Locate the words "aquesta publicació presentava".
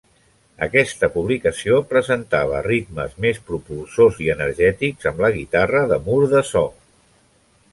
0.67-2.61